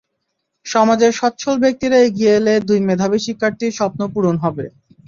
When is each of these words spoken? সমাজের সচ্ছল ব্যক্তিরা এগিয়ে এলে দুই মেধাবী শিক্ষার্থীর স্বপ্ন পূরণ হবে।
সমাজের 0.65 1.11
সচ্ছল 1.13 1.55
ব্যক্তিরা 1.63 1.97
এগিয়ে 2.01 2.33
এলে 2.35 2.53
দুই 2.67 2.79
মেধাবী 2.87 3.19
শিক্ষার্থীর 3.25 3.77
স্বপ্ন 3.79 4.01
পূরণ 4.13 4.35
হবে। 4.43 4.65